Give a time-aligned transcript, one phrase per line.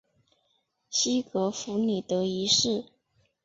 [0.89, 2.85] 西格弗里德一世。